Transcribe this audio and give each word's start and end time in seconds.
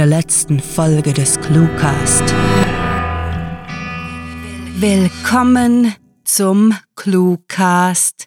der 0.00 0.06
letzten 0.06 0.60
Folge 0.60 1.12
des 1.12 1.38
Cluecast. 1.42 2.24
Willkommen 4.76 5.94
zum 6.24 6.72
Cluecast. 6.96 8.24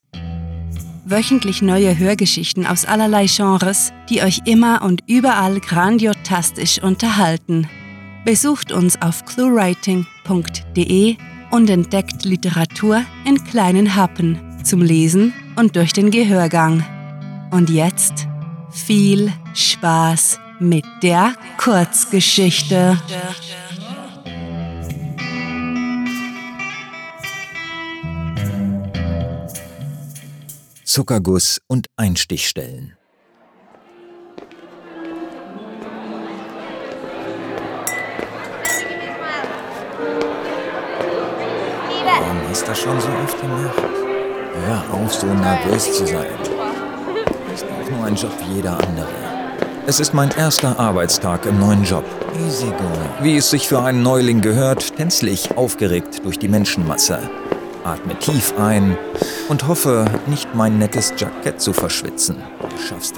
Wöchentlich 1.04 1.64
neue 1.64 1.98
Hörgeschichten 1.98 2.68
aus 2.68 2.86
allerlei 2.86 3.26
Genres, 3.26 3.92
die 4.08 4.22
euch 4.22 4.42
immer 4.46 4.84
und 4.84 5.02
überall 5.08 5.60
grandiotastisch 5.60 6.78
unterhalten. 6.78 7.68
Besucht 8.24 8.72
uns 8.72 9.02
auf 9.02 9.26
cluewriting.de 9.26 11.16
und 11.50 11.70
entdeckt 11.72 12.24
Literatur 12.24 13.02
in 13.26 13.44
kleinen 13.46 13.96
Happen 13.96 14.64
zum 14.64 14.84
Lesen 14.84 15.34
und 15.56 15.76
durch 15.76 15.92
den 15.92 16.12
Gehörgang. 16.12 16.86
Und 17.50 17.72
jetzt 17.72 18.28
viel 18.70 19.34
Spaß 19.56 20.40
mit 20.64 20.86
der 21.02 21.36
Kurzgeschichte. 21.58 22.98
Zuckerguss 30.86 31.60
und 31.68 31.88
Einstichstellen. 31.98 32.96
Warum 42.06 42.52
du 42.52 42.68
das 42.68 42.80
schon 42.80 43.02
so 43.02 43.10
oft 43.10 43.42
gemacht? 43.42 43.84
Hör 44.66 44.94
auf, 44.94 45.14
so 45.14 45.28
nervös 45.28 45.98
zu 45.98 46.06
sein. 46.06 46.28
Ist 47.54 47.66
auch 47.66 47.90
nur 47.90 48.06
ein 48.06 48.16
Job 48.16 48.32
wie 48.40 48.56
jeder 48.56 48.80
andere. 48.80 49.33
Es 49.86 50.00
ist 50.00 50.14
mein 50.14 50.32
erster 50.32 50.80
Arbeitstag 50.80 51.46
im 51.46 51.60
neuen 51.60 51.84
Job. 51.84 52.06
Easy 52.48 52.68
going. 52.68 53.10
Wie 53.22 53.36
es 53.36 53.50
sich 53.50 53.68
für 53.68 53.82
einen 53.82 54.02
Neuling 54.02 54.40
gehört, 54.40 54.96
tänzle 54.96 55.30
ich 55.30 55.58
aufgeregt 55.58 56.22
durch 56.24 56.40
die 56.40 56.48
Menschenmasse. 56.48 57.20
Atme 57.84 58.18
tief 58.18 58.54
ein 58.58 58.98
und 59.50 59.68
hoffe, 59.68 60.06
nicht 60.26 60.56
mein 60.56 60.78
nettes 60.78 61.14
Jackett 61.18 61.60
zu 61.60 61.74
verschwitzen. 61.74 62.38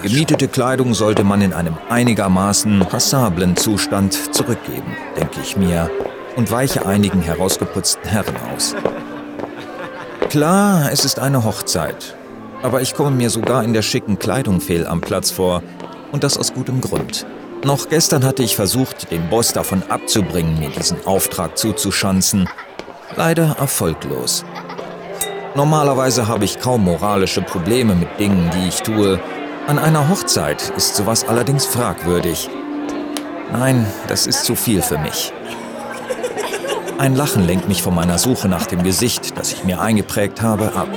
Gemietete 0.01 0.47
Kleidung 0.47 0.95
sollte 0.95 1.23
man 1.23 1.43
in 1.43 1.53
einem 1.53 1.77
einigermaßen 1.89 2.79
passablen 2.79 3.55
Zustand 3.55 4.33
zurückgeben, 4.33 4.97
denke 5.15 5.41
ich 5.43 5.55
mir, 5.55 5.91
und 6.35 6.49
weiche 6.49 6.87
einigen 6.87 7.21
herausgeputzten 7.21 8.09
Herren 8.09 8.35
aus. 8.55 8.75
Klar, 10.29 10.91
es 10.91 11.05
ist 11.05 11.19
eine 11.19 11.43
Hochzeit, 11.43 12.15
aber 12.63 12.81
ich 12.81 12.95
komme 12.95 13.11
mir 13.11 13.29
sogar 13.29 13.63
in 13.63 13.73
der 13.73 13.83
schicken 13.83 14.17
Kleidung 14.17 14.61
fehl 14.61 14.87
am 14.87 15.01
Platz 15.01 15.29
vor, 15.29 15.61
und 16.11 16.23
das 16.23 16.37
aus 16.37 16.53
gutem 16.53 16.81
Grund. 16.81 17.25
Noch 17.63 17.89
gestern 17.89 18.23
hatte 18.23 18.43
ich 18.43 18.55
versucht, 18.55 19.11
den 19.11 19.29
Boss 19.29 19.53
davon 19.53 19.83
abzubringen, 19.89 20.59
mir 20.59 20.69
diesen 20.69 21.05
Auftrag 21.05 21.57
zuzuschanzen. 21.57 22.47
Leider 23.15 23.55
erfolglos. 23.59 24.45
Normalerweise 25.55 26.27
habe 26.27 26.45
ich 26.45 26.59
kaum 26.59 26.83
moralische 26.83 27.41
Probleme 27.41 27.95
mit 27.95 28.19
Dingen, 28.19 28.51
die 28.53 28.67
ich 28.67 28.81
tue. 28.81 29.19
An 29.67 29.79
einer 29.79 30.09
Hochzeit 30.09 30.73
ist 30.75 30.95
sowas 30.95 31.27
allerdings 31.27 31.65
fragwürdig. 31.65 32.49
Nein, 33.51 33.87
das 34.07 34.27
ist 34.27 34.43
zu 34.43 34.55
viel 34.55 34.81
für 34.81 34.97
mich. 34.97 35.33
Ein 36.97 37.15
Lachen 37.15 37.45
lenkt 37.45 37.67
mich 37.67 37.81
von 37.81 37.95
meiner 37.95 38.17
Suche 38.17 38.47
nach 38.47 38.67
dem 38.67 38.83
Gesicht, 38.83 39.37
das 39.37 39.53
ich 39.53 39.63
mir 39.63 39.81
eingeprägt 39.81 40.41
habe, 40.41 40.73
ab. 40.75 40.89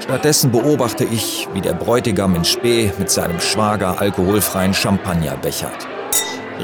Stattdessen 0.00 0.50
beobachte 0.50 1.04
ich, 1.04 1.46
wie 1.52 1.60
der 1.60 1.74
Bräutigam 1.74 2.34
in 2.34 2.44
Spee 2.44 2.92
mit 2.98 3.10
seinem 3.10 3.40
Schwager 3.40 4.00
alkoholfreien 4.00 4.74
Champagner 4.74 5.36
bechert. 5.36 5.86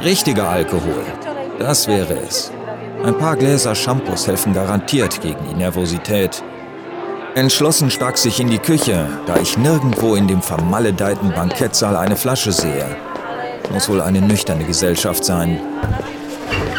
Richtiger 0.03 0.49
Alkohol, 0.49 1.05
das 1.59 1.87
wäre 1.87 2.15
es. 2.27 2.51
Ein 3.05 3.17
paar 3.19 3.37
Gläser 3.37 3.75
Shampoos 3.75 4.27
helfen 4.27 4.53
garantiert 4.53 5.21
gegen 5.21 5.39
die 5.49 5.55
Nervosität. 5.55 6.43
Entschlossen 7.35 7.91
stak 7.91 8.17
sich 8.17 8.41
in 8.41 8.49
die 8.49 8.59
Küche, 8.59 9.07
da 9.27 9.37
ich 9.37 9.59
nirgendwo 9.59 10.15
in 10.15 10.27
dem 10.27 10.41
vermaledeiten 10.41 11.33
Bankettsaal 11.33 11.97
eine 11.97 12.17
Flasche 12.17 12.53
sehe. 12.53 12.97
Muss 13.73 13.89
wohl 13.89 14.01
eine 14.01 14.23
nüchterne 14.23 14.65
Gesellschaft 14.65 15.25
sein. 15.25 15.61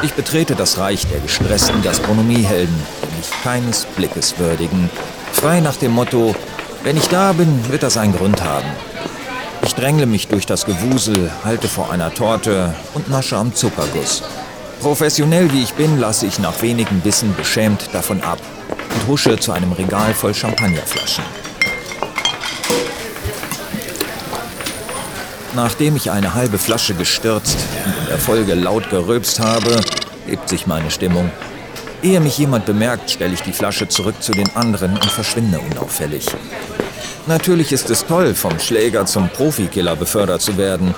Ich 0.03 0.13
betrete 0.13 0.55
das 0.55 0.79
Reich 0.79 1.05
der 1.07 1.19
gestressten 1.19 1.81
Gastronomiehelden, 1.83 2.75
die 3.03 3.17
mich 3.17 3.29
keines 3.43 3.85
Blickes 3.85 4.39
würdigen. 4.39 4.89
Frei 5.33 5.59
nach 5.59 5.77
dem 5.77 5.91
Motto, 5.91 6.35
wenn 6.83 6.97
ich 6.97 7.07
da 7.09 7.33
bin, 7.33 7.69
wird 7.69 7.83
das 7.83 7.97
einen 7.97 8.15
Grund 8.15 8.43
haben. 8.43 8.67
Ich 9.63 9.75
drängle 9.75 10.05
mich 10.05 10.27
durch 10.27 10.45
das 10.45 10.65
Gewusel, 10.65 11.31
halte 11.43 11.67
vor 11.67 11.91
einer 11.91 12.13
Torte 12.13 12.73
und 12.93 13.09
nasche 13.09 13.37
am 13.37 13.53
Zuckerguss. 13.53 14.23
Professionell 14.79 15.51
wie 15.51 15.63
ich 15.63 15.73
bin, 15.73 15.99
lasse 15.99 16.25
ich 16.25 16.39
nach 16.39 16.61
wenigen 16.61 17.01
Bissen 17.01 17.35
beschämt 17.35 17.89
davon 17.93 18.21
ab 18.21 18.39
und 18.69 19.07
husche 19.07 19.37
zu 19.37 19.51
einem 19.51 19.71
Regal 19.71 20.13
voll 20.13 20.33
Champagnerflaschen. 20.33 21.23
Nachdem 25.55 25.95
ich 25.95 26.11
eine 26.11 26.35
halbe 26.35 26.59
Flasche 26.59 26.93
gestürzt 26.93 27.57
und 27.85 28.03
in 28.03 28.07
der 28.09 28.19
Folge 28.19 28.53
laut 28.53 28.89
gerülpst 28.91 29.39
habe, 29.39 29.81
hebt 30.27 30.47
sich 30.47 30.67
meine 30.67 30.91
Stimmung. 30.91 31.31
Ehe 32.03 32.19
mich 32.19 32.37
jemand 32.37 32.65
bemerkt, 32.65 33.09
stelle 33.09 33.33
ich 33.33 33.41
die 33.41 33.53
Flasche 33.53 33.87
zurück 33.87 34.21
zu 34.21 34.31
den 34.31 34.55
anderen 34.55 34.93
und 34.93 35.05
verschwinde 35.05 35.59
unauffällig. 35.59 36.25
Natürlich 37.25 37.71
ist 37.71 37.89
es 37.89 38.05
toll, 38.05 38.35
vom 38.35 38.59
Schläger 38.59 39.05
zum 39.05 39.29
Profikiller 39.29 39.95
befördert 39.95 40.41
zu 40.41 40.57
werden. 40.57 40.93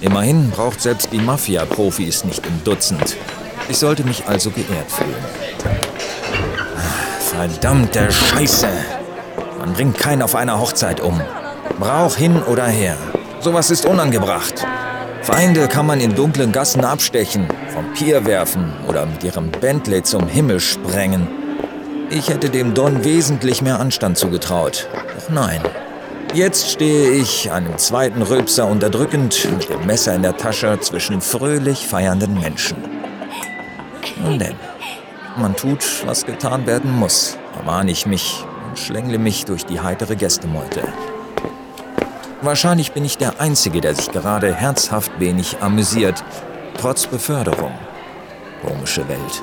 Immerhin 0.00 0.50
braucht 0.50 0.80
selbst 0.80 1.12
die 1.12 1.18
Mafia-Profis 1.18 2.24
nicht 2.24 2.44
im 2.46 2.64
Dutzend. 2.64 3.16
Ich 3.68 3.78
sollte 3.78 4.02
mich 4.04 4.26
also 4.26 4.50
geehrt 4.50 4.90
fühlen. 4.90 5.14
Verdammte 7.20 8.10
Scheiße! 8.10 8.68
Man 9.58 9.72
bringt 9.72 9.98
keinen 9.98 10.22
auf 10.22 10.34
einer 10.34 10.58
Hochzeit 10.58 11.00
um. 11.00 11.20
Brauch 11.78 12.16
hin 12.16 12.42
oder 12.42 12.66
her. 12.66 12.96
Sowas 13.40 13.70
ist 13.70 13.86
unangebracht. 13.86 14.66
Feinde 15.22 15.68
kann 15.68 15.86
man 15.86 16.00
in 16.00 16.14
dunklen 16.14 16.50
Gassen 16.50 16.84
abstechen, 16.84 17.46
vom 17.70 17.92
Pier 17.92 18.26
werfen 18.26 18.72
oder 18.88 19.06
mit 19.06 19.24
ihrem 19.24 19.50
Bentley 19.50 20.02
zum 20.02 20.26
Himmel 20.26 20.60
sprengen. 20.60 21.26
Ich 22.10 22.28
hätte 22.28 22.50
dem 22.50 22.74
Don 22.74 23.04
wesentlich 23.04 23.62
mehr 23.62 23.78
Anstand 23.78 24.18
zugetraut. 24.18 24.88
Doch 24.92 25.30
nein. 25.30 25.60
Jetzt 26.34 26.70
stehe 26.70 27.10
ich, 27.10 27.50
einem 27.50 27.76
zweiten 27.78 28.22
Rülpser 28.22 28.66
unterdrückend, 28.66 29.48
mit 29.50 29.68
dem 29.68 29.86
Messer 29.86 30.14
in 30.14 30.22
der 30.22 30.36
Tasche 30.36 30.78
zwischen 30.80 31.20
fröhlich 31.20 31.86
feiernden 31.86 32.38
Menschen. 32.38 32.76
Nun 34.22 34.38
denn, 34.38 34.54
man 35.36 35.56
tut, 35.56 35.84
was 36.06 36.26
getan 36.26 36.66
werden 36.66 36.92
muss, 36.92 37.36
ermahne 37.56 37.90
ich 37.90 38.06
mich 38.06 38.44
und 38.68 38.78
schlängle 38.78 39.18
mich 39.18 39.44
durch 39.44 39.66
die 39.66 39.80
heitere 39.80 40.14
Gästemeute. 40.14 40.82
Wahrscheinlich 42.42 42.92
bin 42.92 43.04
ich 43.04 43.18
der 43.18 43.40
Einzige, 43.40 43.80
der 43.80 43.94
sich 43.94 44.10
gerade 44.12 44.54
herzhaft 44.54 45.12
wenig 45.18 45.58
amüsiert, 45.60 46.24
trotz 46.80 47.06
Beförderung. 47.06 47.72
Komische 48.62 49.06
Welt. 49.06 49.42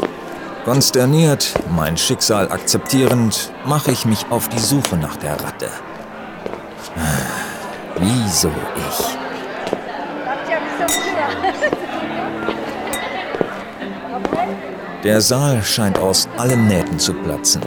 Konsterniert, 0.65 1.53
mein 1.69 1.95
Schicksal 1.95 2.51
akzeptierend, 2.51 3.51
mache 3.63 3.91
ich 3.91 4.05
mich 4.05 4.25
auf 4.31 4.49
die 4.49 4.59
Suche 4.59 4.97
nach 4.97 5.15
der 5.17 5.33
Ratte. 5.33 5.69
Wieso 7.99 8.49
ich? 8.49 9.17
Der 15.03 15.21
Saal 15.21 15.63
scheint 15.63 15.99
aus 15.99 16.27
allen 16.37 16.67
Nähten 16.67 16.97
zu 16.97 17.13
platzen. 17.13 17.61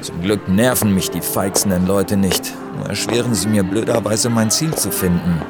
Zum 0.00 0.22
Glück 0.22 0.48
nerven 0.48 0.94
mich 0.94 1.10
die 1.10 1.20
feixenden 1.20 1.86
Leute 1.86 2.16
nicht, 2.16 2.54
nur 2.76 2.88
erschweren 2.88 3.34
sie 3.34 3.48
mir 3.48 3.62
blöderweise 3.62 4.30
mein 4.30 4.50
Ziel 4.50 4.74
zu 4.74 4.90
finden. 4.90 5.42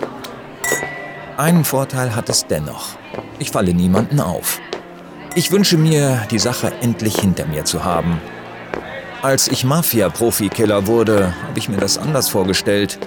Einen 1.41 1.65
Vorteil 1.65 2.15
hat 2.15 2.29
es 2.29 2.47
dennoch. 2.47 2.89
Ich 3.39 3.51
falle 3.51 3.73
niemanden 3.73 4.21
auf. 4.21 4.61
Ich 5.35 5.51
wünsche 5.51 5.79
mir, 5.79 6.27
die 6.31 6.39
Sache 6.39 6.71
endlich 6.83 7.17
hinter 7.19 7.47
mir 7.47 7.65
zu 7.65 7.83
haben. 7.83 8.21
Als 9.23 9.49
ich 9.49 9.65
Mafia-Profikiller 9.65 10.87
wurde, 10.87 11.33
habe 11.49 11.59
ich 11.59 11.71
mir 11.71 11.79
das 11.79 11.97
anders 11.97 12.29
vorgestellt. 12.29 12.99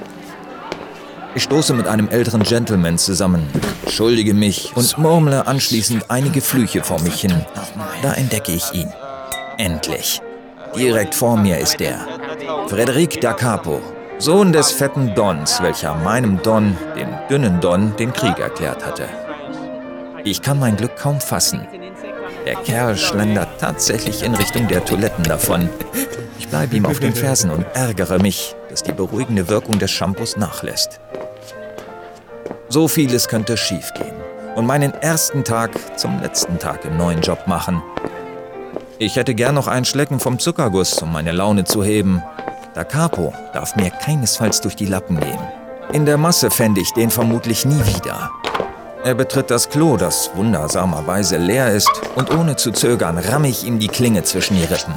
Ich 1.36 1.44
stoße 1.44 1.76
mit 1.76 1.86
einem 1.88 2.10
älteren 2.10 2.42
Gentleman 2.42 2.98
zusammen, 2.98 3.48
schuldige 3.88 4.34
mich 4.34 4.76
und 4.76 4.98
murmle 4.98 5.46
anschließend 5.46 6.10
einige 6.10 6.42
Flüche 6.42 6.84
vor 6.84 7.00
mich 7.02 7.22
hin. 7.22 7.46
Da 8.02 8.14
entdecke 8.14 8.52
ich 8.52 8.74
ihn. 8.74 8.92
Endlich. 9.60 10.24
Direkt 10.76 11.14
vor 11.14 11.38
mir 11.38 11.60
ist 11.60 11.80
er. 11.80 12.08
Frederic 12.68 13.22
da 13.22 13.34
Capo, 13.34 13.80
Sohn 14.20 14.54
des 14.54 14.72
fetten 14.72 15.14
Dons, 15.16 15.62
welcher 15.62 15.96
meinem 15.96 16.42
Don, 16.42 16.78
dem 16.96 17.10
dünnen 17.30 17.60
Don, 17.60 17.96
den 17.98 18.14
Krieg 18.14 18.40
erklärt 18.40 18.86
hatte. 18.86 19.06
Ich 20.24 20.42
kann 20.42 20.60
mein 20.60 20.78
Glück 20.78 20.96
kaum 20.96 21.20
fassen. 21.20 21.68
Der 22.46 22.56
Kerl 22.56 22.96
schlendert 22.98 23.60
tatsächlich 23.60 24.24
in 24.24 24.36
Richtung 24.36 24.68
der 24.68 24.86
Toiletten 24.86 25.24
davon. 25.24 25.70
Ich 26.40 26.48
bleibe 26.48 26.76
ihm 26.76 26.86
auf 26.86 27.00
den 27.00 27.14
Fersen 27.14 27.50
und 27.50 27.66
ärgere 27.74 28.20
mich, 28.20 28.56
dass 28.70 28.84
die 28.84 28.94
beruhigende 28.94 29.50
Wirkung 29.50 29.80
des 29.80 29.92
Shampoos 29.92 30.38
nachlässt. 30.38 31.00
So 32.70 32.88
vieles 32.88 33.28
könnte 33.28 33.58
schiefgehen. 33.58 34.24
und 34.56 34.66
meinen 34.66 34.94
ersten 34.94 35.44
Tag 35.44 35.72
zum 35.98 36.22
letzten 36.22 36.60
Tag 36.60 36.86
im 36.86 36.98
neuen 36.98 37.22
Job 37.22 37.48
machen. 37.48 37.82
Ich 39.00 39.16
hätte 39.16 39.34
gern 39.34 39.56
noch 39.56 39.68
einen 39.68 39.86
Schlecken 39.86 40.20
vom 40.20 40.40
Zuckerguss, 40.40 41.02
um 41.02 41.12
meine 41.12 41.32
Laune 41.32 41.64
zu 41.64 41.84
heben. 41.84 42.22
Da 42.74 42.84
Capo 42.84 43.34
darf 43.54 43.76
mir 43.76 43.92
keinesfalls 43.92 44.62
durch 44.62 44.76
die 44.76 44.88
Lappen 44.88 45.20
gehen. 45.20 45.40
In 45.92 46.06
der 46.06 46.18
Masse 46.18 46.50
fände 46.50 46.82
ich 46.82 46.92
den 46.94 47.12
vermutlich 47.12 47.66
nie 47.66 47.86
wieder. 47.86 48.32
Er 49.04 49.14
betritt 49.14 49.52
das 49.52 49.70
Klo, 49.70 49.98
das 49.98 50.32
wundersamerweise 50.34 51.38
leer 51.38 51.72
ist, 51.72 51.92
und 52.16 52.34
ohne 52.34 52.56
zu 52.56 52.72
zögern 52.72 53.18
ramme 53.20 53.50
ich 53.50 53.64
ihm 53.64 53.78
die 53.78 53.90
Klinge 53.90 54.24
zwischen 54.24 54.56
die 54.56 54.64
Rippen. 54.64 54.94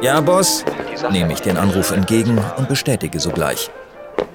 Ja, 0.00 0.20
Boss? 0.20 0.64
Nehme 1.10 1.32
ich 1.32 1.40
den 1.40 1.56
Anruf 1.56 1.90
entgegen 1.90 2.38
und 2.56 2.68
bestätige 2.68 3.18
sogleich. 3.18 3.68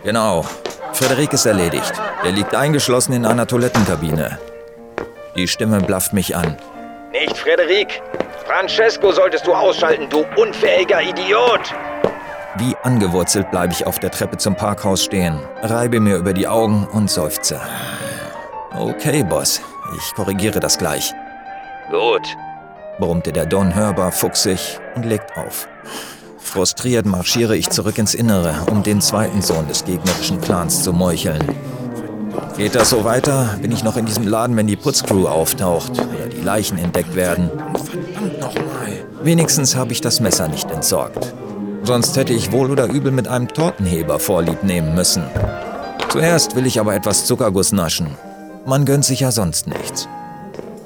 Genau. 0.03 0.45
Frederik 0.91 1.31
ist 1.33 1.45
erledigt. 1.45 1.93
Er 2.23 2.31
liegt 2.31 2.53
eingeschlossen 2.53 3.13
in 3.13 3.25
einer 3.25 3.47
Toilettenkabine. 3.47 4.39
Die 5.35 5.47
Stimme 5.47 5.79
blafft 5.79 6.13
mich 6.13 6.35
an. 6.35 6.57
Nicht 7.11 7.37
Frederik! 7.37 8.01
Francesco 8.45 9.11
solltest 9.11 9.47
du 9.47 9.53
ausschalten, 9.53 10.09
du 10.09 10.25
unfähiger 10.35 11.01
Idiot! 11.01 11.73
Wie 12.55 12.75
angewurzelt 12.83 13.49
bleibe 13.49 13.73
ich 13.73 13.87
auf 13.87 13.99
der 13.99 14.11
Treppe 14.11 14.37
zum 14.37 14.55
Parkhaus 14.55 15.03
stehen, 15.03 15.39
reibe 15.61 15.99
mir 15.99 16.17
über 16.17 16.33
die 16.33 16.47
Augen 16.47 16.87
und 16.91 17.09
seufze. 17.09 17.59
Okay, 18.77 19.23
Boss. 19.23 19.61
Ich 19.97 20.13
korrigiere 20.15 20.59
das 20.59 20.77
gleich. 20.77 21.13
Gut, 21.89 22.27
brummte 22.99 23.31
der 23.31 23.45
Don 23.45 23.75
hörbar 23.75 24.11
fuchsig 24.11 24.79
und 24.95 25.05
legt 25.05 25.37
auf. 25.37 25.67
Frustriert 26.37 27.05
marschiere 27.05 27.55
ich 27.55 27.69
zurück 27.69 27.97
ins 27.97 28.13
Innere, 28.13 28.53
um 28.69 28.83
den 28.83 29.01
zweiten 29.01 29.41
Sohn 29.41 29.67
des 29.67 29.85
gegnerischen 29.85 30.39
Clans 30.41 30.83
zu 30.83 30.93
meucheln. 30.93 31.43
Geht 32.57 32.75
das 32.75 32.91
so 32.91 33.03
weiter, 33.03 33.57
bin 33.61 33.71
ich 33.71 33.83
noch 33.83 33.97
in 33.97 34.05
diesem 34.05 34.27
Laden, 34.27 34.55
wenn 34.55 34.67
die 34.67 34.75
Putzcrew 34.75 35.27
auftaucht 35.27 35.93
oder 35.93 36.27
die 36.27 36.41
Leichen 36.41 36.77
entdeckt 36.77 37.15
werden. 37.15 37.49
Verdammt 37.49 38.39
nochmal. 38.39 39.05
Wenigstens 39.23 39.75
habe 39.75 39.93
ich 39.93 40.01
das 40.01 40.19
Messer 40.19 40.47
nicht 40.47 40.69
entsorgt. 40.69 41.33
Sonst 41.83 42.15
hätte 42.15 42.33
ich 42.33 42.51
wohl 42.51 42.69
oder 42.69 42.85
übel 42.85 43.11
mit 43.11 43.27
einem 43.27 43.47
Tortenheber 43.47 44.19
Vorlieb 44.19 44.63
nehmen 44.63 44.93
müssen. 44.93 45.23
Zuerst 46.09 46.55
will 46.55 46.67
ich 46.67 46.79
aber 46.79 46.93
etwas 46.93 47.25
Zuckerguss 47.25 47.71
naschen. 47.71 48.15
Man 48.65 48.85
gönnt 48.85 49.05
sich 49.05 49.21
ja 49.21 49.31
sonst 49.31 49.67
nichts. 49.67 50.07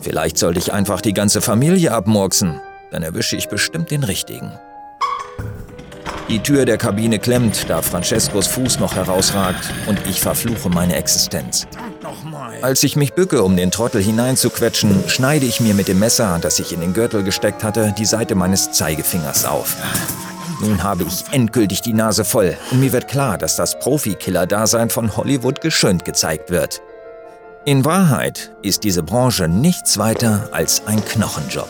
Vielleicht 0.07 0.37
sollte 0.37 0.57
ich 0.57 0.71
einfach 0.71 1.01
die 1.01 1.11
ganze 1.11 1.41
Familie 1.41 1.91
abmurksen. 1.91 2.61
Dann 2.91 3.03
erwische 3.03 3.35
ich 3.35 3.49
bestimmt 3.49 3.91
den 3.91 4.05
richtigen. 4.05 4.53
Die 6.29 6.39
Tür 6.39 6.63
der 6.63 6.77
Kabine 6.77 7.19
klemmt, 7.19 7.69
da 7.69 7.81
Francescos 7.81 8.47
Fuß 8.47 8.79
noch 8.79 8.95
herausragt 8.95 9.69
und 9.85 9.99
ich 10.07 10.21
verfluche 10.21 10.69
meine 10.69 10.95
Existenz. 10.95 11.67
Als 12.61 12.83
ich 12.83 12.95
mich 12.95 13.15
bücke, 13.15 13.43
um 13.43 13.57
den 13.57 13.69
Trottel 13.69 14.01
hineinzuquetschen, 14.01 15.09
schneide 15.09 15.45
ich 15.45 15.59
mir 15.59 15.73
mit 15.73 15.89
dem 15.89 15.99
Messer, 15.99 16.39
das 16.41 16.57
ich 16.59 16.71
in 16.71 16.79
den 16.79 16.93
Gürtel 16.93 17.23
gesteckt 17.23 17.65
hatte, 17.65 17.93
die 17.97 18.05
Seite 18.05 18.33
meines 18.33 18.71
Zeigefingers 18.71 19.43
auf. 19.43 19.75
Nun 20.61 20.83
habe 20.83 21.03
ich 21.03 21.25
endgültig 21.33 21.81
die 21.81 21.91
Nase 21.91 22.23
voll 22.23 22.55
und 22.71 22.79
mir 22.79 22.93
wird 22.93 23.09
klar, 23.09 23.37
dass 23.37 23.57
das 23.57 23.77
Profikiller-Dasein 23.79 24.89
von 24.89 25.17
Hollywood 25.17 25.59
geschönt 25.59 26.05
gezeigt 26.05 26.49
wird. 26.49 26.81
In 27.67 27.83
Wahrheit 27.83 28.53
ist 28.61 28.85
diese 28.85 29.03
Branche 29.03 29.49
nichts 29.49 29.97
weiter 29.97 30.47
als 30.53 30.87
ein 30.87 31.03
Knochenjob. 31.03 31.67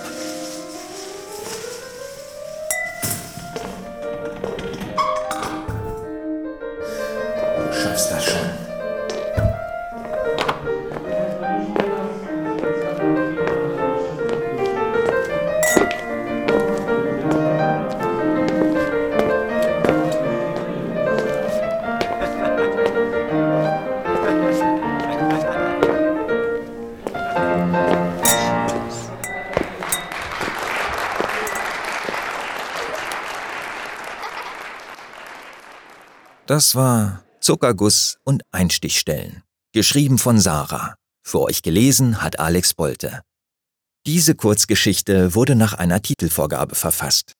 Das 36.48 36.76
war 36.76 37.26
Zuckerguss 37.42 38.18
und 38.24 38.42
Einstichstellen. 38.52 39.44
Geschrieben 39.74 40.18
von 40.18 40.40
Sarah. 40.40 40.96
Für 41.22 41.42
euch 41.42 41.62
gelesen 41.62 42.22
hat 42.22 42.40
Alex 42.40 42.74
Bolte. 42.74 43.22
Diese 44.06 44.34
Kurzgeschichte 44.34 45.36
wurde 45.36 45.56
nach 45.58 45.74
einer 45.74 46.02
Titelvorgabe 46.02 46.76
verfasst. 46.76 47.34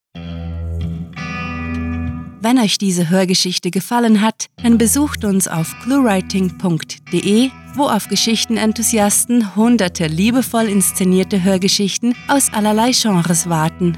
Wenn 2.42 2.60
euch 2.60 2.78
diese 2.78 3.10
Hörgeschichte 3.10 3.72
gefallen 3.72 4.20
hat, 4.22 4.48
dann 4.62 4.78
besucht 4.78 5.24
uns 5.24 5.48
auf 5.48 5.74
cluewriting.de, 5.84 7.50
wo 7.76 7.88
auf 7.88 8.10
Geschichtenenthusiasten 8.10 9.56
hunderte 9.56 10.08
liebevoll 10.08 10.66
inszenierte 10.68 11.44
Hörgeschichten 11.44 12.14
aus 12.28 12.52
allerlei 12.52 12.92
Genres 12.92 13.48
warten. 13.48 13.98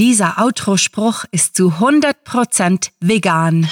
Dieser 0.00 0.38
Outro-Spruch 0.38 1.24
ist 1.32 1.56
zu 1.56 1.72
100% 1.80 2.90
vegan. 3.00 3.68